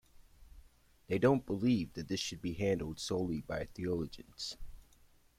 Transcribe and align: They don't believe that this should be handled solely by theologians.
They 1.05 1.19
don't 1.19 1.45
believe 1.45 1.93
that 1.93 2.07
this 2.07 2.19
should 2.19 2.41
be 2.41 2.53
handled 2.53 2.99
solely 2.99 3.41
by 3.41 3.65
theologians. 3.75 4.57